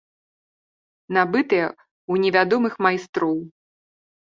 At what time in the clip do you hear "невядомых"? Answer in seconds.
2.25-2.73